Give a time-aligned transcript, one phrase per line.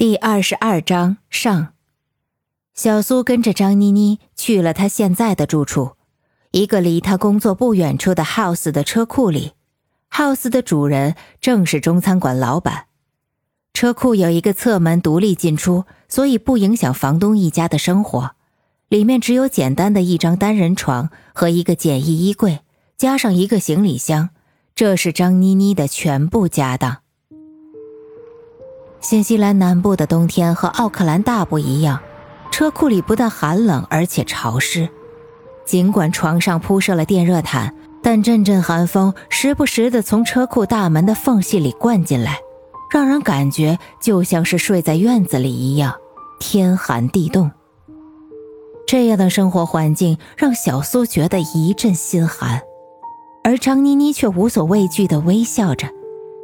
[0.00, 1.74] 第二十二章上，
[2.72, 5.90] 小苏跟着张妮妮去了她现在的住处，
[6.52, 9.52] 一个离她工作不远处的 house 的车库里。
[10.10, 12.86] house 的主人正是中餐馆老板。
[13.74, 18.34] 车库有一个侧门独立进出，所以不影响房东一家的生活。
[18.88, 22.60] 里面只有简单的一张单人床和一个简易衣柜，
[22.96, 24.30] 加上一个行李箱，
[24.74, 27.02] 这是张妮妮的全部家当。
[29.00, 31.98] 新西兰南部的冬天和奥克兰大不一样，
[32.50, 34.88] 车库里不但寒冷，而且潮湿。
[35.64, 42.38] 尽管床上铺设了电热毯，但阵阵寒风时不时地从车库大门的缝隙里灌进来，
[42.90, 45.94] 让人感觉就像是睡在院子里一样，
[46.38, 47.50] 天寒地冻。
[48.86, 52.60] 这样的生活环境让小苏觉得一阵心寒，
[53.44, 55.88] 而张妮妮却无所畏惧地微笑着，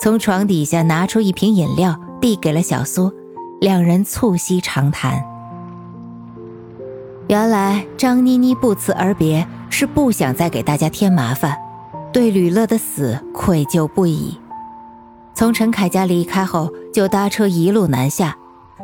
[0.00, 2.00] 从床底下拿出一瓶饮料。
[2.20, 3.12] 递给了小苏，
[3.60, 5.24] 两人促膝长谈。
[7.28, 11.56] 原来张妮妮不辞而别是不想再给大家添麻烦，
[12.12, 14.38] 对吕乐的死愧疚不已。
[15.34, 18.36] 从陈凯家离开后，就搭车一路南下，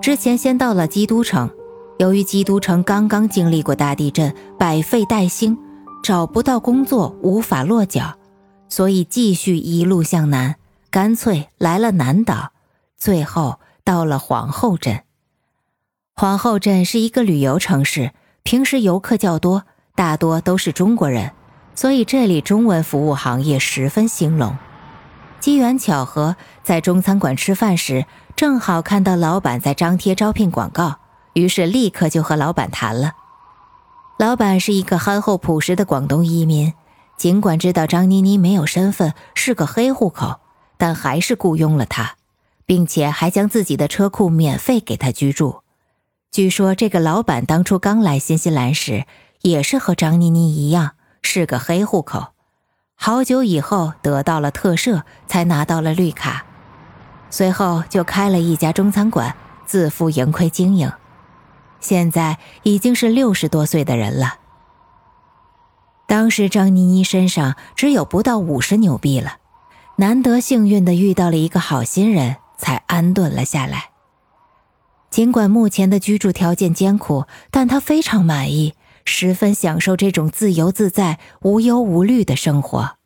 [0.00, 1.50] 之前先到了基督城。
[1.98, 5.56] 由于基督城刚刚经历过大地震，百废待兴，
[6.04, 8.14] 找不到工作，无法落脚，
[8.68, 10.56] 所以继续一路向南，
[10.90, 12.52] 干脆来了南岛。
[12.96, 15.02] 最后到了皇后镇。
[16.14, 21.32] 皇后镇是一个旅游城市，平时游客较多，大多都是中国人，
[21.74, 24.56] 所以这里中文服务行业十分兴隆。
[25.38, 30.96] 机缘巧合，在中餐馆吃饭时，正好看到老板在张贴招聘广告，
[31.34, 33.12] 于是立刻就和老板谈了。
[34.18, 36.72] 老板是一个憨厚朴实的广东移民，
[37.18, 40.40] 尽管知道张妮妮没有身份，是个黑户口，
[40.78, 42.16] 但还是雇佣了她。
[42.66, 45.62] 并且还将自己的车库免费给他居住。
[46.30, 49.06] 据说这个老板当初刚来新西兰时，
[49.40, 50.92] 也是和张妮妮一样
[51.22, 52.28] 是个黑户口，
[52.94, 56.44] 好久以后得到了特赦，才拿到了绿卡。
[57.30, 60.92] 随后就开了一家中餐馆，自负盈亏经营。
[61.80, 64.38] 现在已经是六十多岁的人了。
[66.06, 69.38] 当时张妮妮身上只有不到五十纽币了，
[69.96, 72.36] 难得幸运的遇到了一个好心人。
[72.56, 73.90] 才安顿了下来。
[75.10, 78.74] 尽管目前的居住条件艰苦，但他非常满意，
[79.04, 82.96] 十分享受这种自由自在、无忧无虑的生活。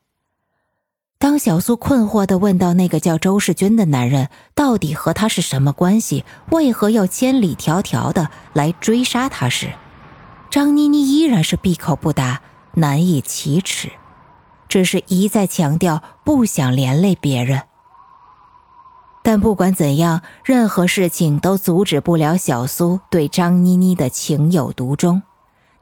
[1.18, 9.74] 当小苏困惑地问到那个叫周世军的男人到底和他是什么关系，为何要千里迢迢的来追杀他时，
[10.50, 12.40] 张妮妮依然是闭口不答，
[12.72, 13.92] 难以启齿，
[14.66, 17.60] 只是一再强调不想连累别人。
[19.22, 25.22] 但不管怎样，任何事情都阻止不了小苏对张妮妮的情有独钟，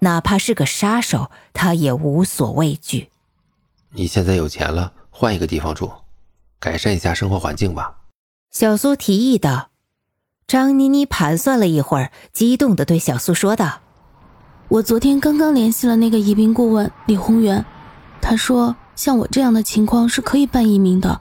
[0.00, 3.10] 哪怕是个杀手，他也无所畏惧。
[3.93, 5.91] 你现在有钱了，换一个地方住，
[6.59, 7.98] 改善一下生活环境吧。
[8.50, 9.69] 小苏提议道。
[10.47, 13.81] 张妮妮盘算了一会儿，激动地对小苏说道
[14.69, 17.62] ：“我昨天刚刚联系了那个移民顾问李宏源，
[18.22, 21.21] 他说像我这样的情况是可以办移民的。”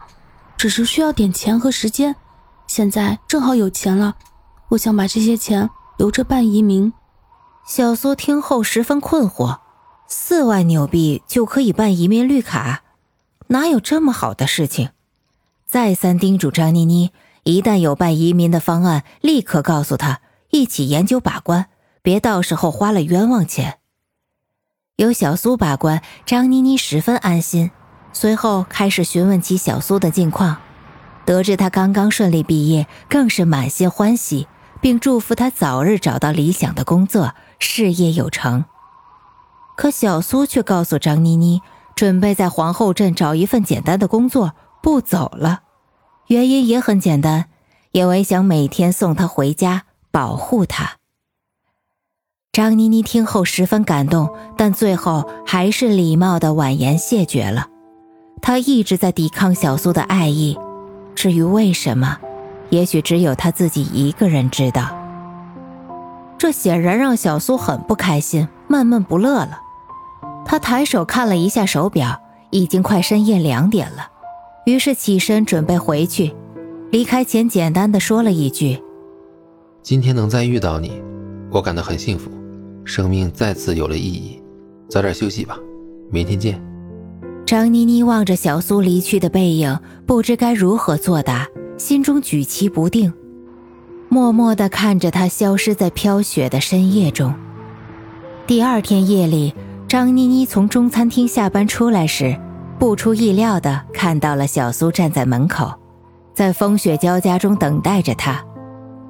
[0.57, 2.15] 只是需要点钱和时间，
[2.65, 4.15] 现在正好有钱了，
[4.69, 6.91] 我想把这些钱留着办移民。
[7.65, 9.59] 小苏听后十分困惑：
[10.07, 12.83] 四万纽币就可以办移民绿卡？
[13.47, 14.89] 哪有这么好的事情？
[15.65, 17.11] 再三叮嘱张妮妮，
[17.43, 21.67] 一旦有办移民的方案，立刻告诉他，一起研究把关，
[22.01, 23.77] 别到时候花了冤枉钱。
[24.95, 27.69] 有小苏把关，张妮妮十分安心。
[28.19, 30.57] 随后开始询问起小苏的近况，
[31.23, 34.47] 得知他刚刚顺利毕业，更是满心欢喜，
[34.81, 38.65] 并祝福他早日找到理想的工作，事业有成。
[39.75, 41.61] 可小苏却告诉张妮妮，
[41.95, 45.59] 准备在皇后镇找一份简单的工作，不走了。
[46.25, 47.45] 原因也很简单，
[47.91, 50.93] 因为想每天送她回家，保护她。
[52.51, 57.67] 张妮妮听后十分感动，但最后还是礼貌的婉言谢绝了。
[58.41, 60.57] 他一直在抵抗小苏的爱意，
[61.15, 62.17] 至于为什么，
[62.69, 64.95] 也许只有他自己一个人知道。
[66.37, 69.59] 这显然让小苏很不开心，闷闷不乐了。
[70.45, 74.07] 他抬手看了一下手表，已经快深夜两点了，
[74.65, 76.33] 于是起身准备回去。
[76.91, 78.81] 离开前，简单的说了一句
[79.83, 81.01] ：“今天能再遇到你，
[81.51, 82.31] 我感到很幸福，
[82.85, 84.41] 生命再次有了意义。
[84.87, 85.57] 早点休息吧，
[86.09, 86.61] 明天见。”
[87.47, 91.47] 张妮妮望着小苏离去的背影，不知该如何作答，
[91.77, 93.13] 心中举棋不定。
[94.09, 97.33] 默默地看着他消失在飘雪的深夜中。
[98.45, 99.53] 第二天夜里，
[99.87, 102.37] 张妮妮从中餐厅下班出来时，
[102.77, 105.73] 不出意料地看到了小苏站在门口，
[106.33, 108.43] 在风雪交加中等待着他。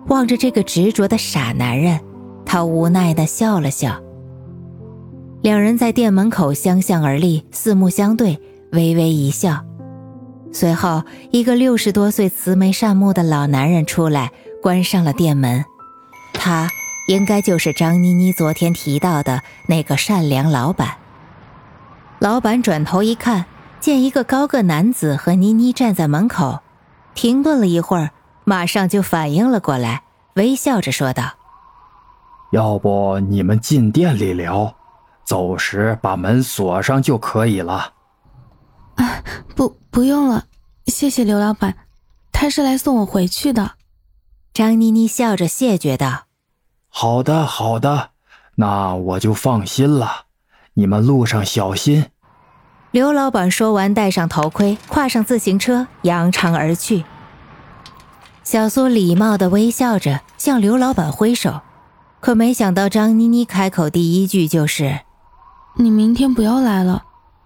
[0.09, 1.99] 望着这个执着的傻男人，
[2.45, 3.99] 他无奈地笑了笑。
[5.47, 8.37] 两人在店门口相向而立，四目相对，
[8.73, 9.63] 微微一笑。
[10.51, 11.01] 随后，
[11.31, 15.63] 一个六十多岁、慈眉善目的老男人出来，关上了店门。
[16.33, 16.67] 他
[17.07, 20.97] 应该就是张妮妮昨天提到的那个善良老板。
[22.19, 23.45] 老板转头一看，
[23.79, 26.59] 见一个高个男子和妮妮站在门口，
[27.15, 28.11] 停顿了一会儿，
[28.43, 30.01] 马上就反应了过来，
[30.33, 31.35] 微笑着说道
[32.51, 34.75] ：“要不你们进店里聊，
[35.27, 37.93] 走时把门锁上就可以了。”
[38.95, 39.21] 啊，
[39.55, 40.45] 不，不用了，
[40.85, 41.75] 谢谢刘老板，
[42.31, 43.73] 他是来送我回去的。
[44.53, 46.23] 张妮妮笑着谢绝道
[46.89, 48.11] ：“好的，好的，
[48.55, 50.23] 那我就放心了。
[50.73, 52.05] 你们路上小心。”
[52.89, 57.03] 刘老板说完，戴上头盔，跨上自行车，扬长而去。
[58.43, 61.61] 小苏礼貌的微笑着向刘老板挥手，
[62.21, 65.01] 可没想到张妮妮开口第一句就是
[65.77, 67.03] ：“你明天不要来了。”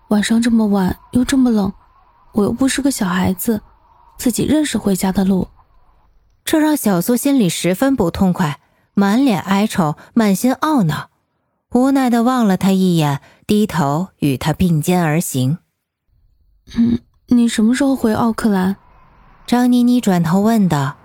[0.10, 1.72] 晚上这么晚又这么冷，
[2.34, 3.62] 我又不是个小孩子，
[4.18, 5.48] 自己认识回家的路，
[6.44, 8.60] 这让小苏心里十分不痛快，
[8.94, 11.10] 满脸哀愁，满心懊恼，
[11.72, 15.60] 无奈的望了他一眼，低头与他并肩而行。
[16.76, 18.76] 嗯，你什么时候回奥克兰？
[19.48, 20.98] 张妮妮转头问道。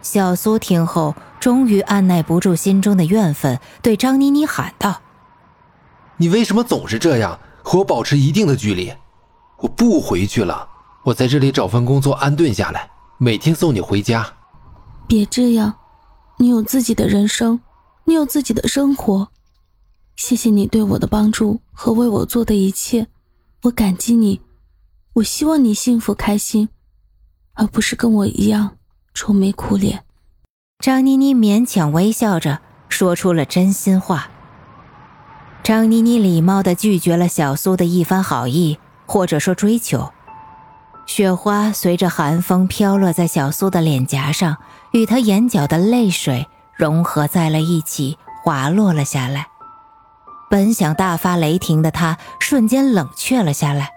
[0.00, 5.02] 小苏听后，终于按耐不住心中的怨愤，对张妮妮喊道
[6.24, 8.90] ：“你为什么总是这样？”和我保持一定的距离，
[9.58, 10.66] 我不回去了。
[11.02, 14.34] 我在这里找份工作安顿下来，每天送你回家。
[15.06, 15.74] 别这样，
[16.38, 17.60] 你有自己的人生，
[18.04, 19.28] 你有自己的生活。
[20.16, 23.06] 谢谢你对我的帮助和为我做的一切，
[23.64, 24.40] 我感激你。
[25.14, 26.70] 我希望你幸福开心，
[27.52, 28.76] 而不是跟我一样
[29.14, 30.04] 愁眉苦脸。
[30.78, 34.30] 张妮妮勉强微笑着说出了真心话。
[35.64, 40.12] 张妮妮礼貌地拒绝了小苏的一番好意，或者说追求。
[41.06, 44.58] 雪花随着寒风飘落在小苏的脸颊上，
[44.92, 46.46] 与她眼角的泪水
[46.76, 49.46] 融合在了一起，滑落了下来。
[50.50, 53.88] 本想大发雷霆的他，瞬间冷却了下来，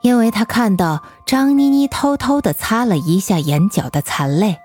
[0.00, 4.58] 因为他看到张妮妮偷偷地擦了一下眼角的残泪，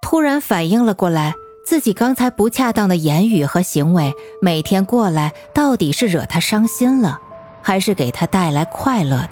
[0.00, 1.34] 突然反应了过来。
[1.64, 7.18] 自己刚才不恰当的言语和行为，每天过来到底是惹他伤心了，
[7.62, 9.30] 还是给他带来快乐的？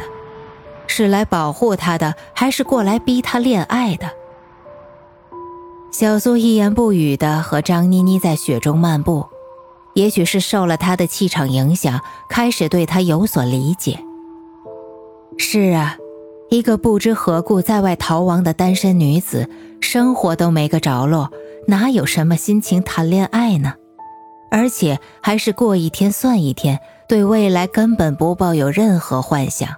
[0.87, 4.11] 是来保护他的，还是过来逼他恋爱的？
[5.91, 9.27] 小苏一言不语的和张妮妮在雪中漫步，
[9.93, 12.01] 也许是受了他的气场影响，
[12.31, 13.99] 开始对他有所理解。
[15.37, 15.99] 是啊，
[16.49, 19.49] 一个不知何故在外逃亡的单身女子，
[19.83, 21.31] 生活都没个着落。
[21.67, 23.75] 哪有什么心情谈恋爱呢？
[24.51, 29.71] 而且还是过一天算一天，对未来根本不抱有任何幻想。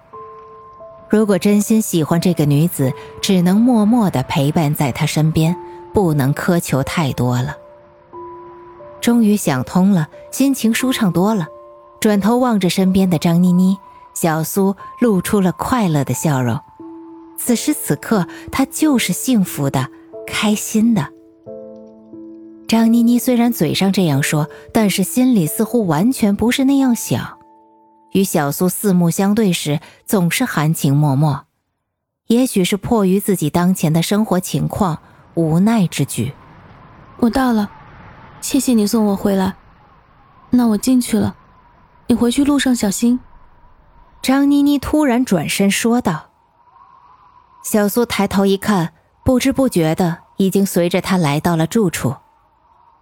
[1.08, 2.92] 如果真心喜欢这个女子，
[3.22, 5.56] 只能默默地陪伴在她身边，
[5.92, 7.56] 不能苛求太多了。
[9.00, 11.46] 终于想通了，心情舒畅多了，
[12.00, 13.76] 转头望着身边的张妮妮，
[14.14, 16.58] 小苏露出了快乐的笑容。
[17.38, 19.88] 此时此刻，她就是幸福的，
[20.26, 21.06] 开心的。
[22.74, 27.38] 张妮妮虽然嘴上这样说，但是心里似乎完全不是那样想。
[28.10, 31.44] 与小苏四目相对时，总是含情脉脉。
[32.26, 34.98] 也许是迫于自己当前的生活情况，
[35.34, 36.32] 无奈之举。
[37.18, 37.70] 我到了，
[38.40, 39.54] 谢谢你送我回来。
[40.50, 41.36] 那我进去了，
[42.08, 43.20] 你回去路上小心。
[44.20, 46.30] 张妮妮突然转身说道。
[47.62, 52.16] 小苏抬头一看，不知不觉的已经随着他来到了住处。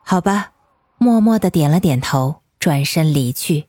[0.02, 0.52] 好吧，
[0.98, 3.66] 默默的点了点头，转身离去。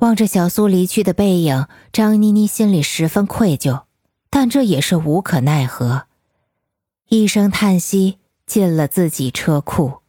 [0.00, 3.84] 望着小苏离去的背影，张妮妮心里十分愧疚，
[4.28, 6.06] 但这也是无可奈何。
[7.08, 10.00] 一声叹息，进了自己车库。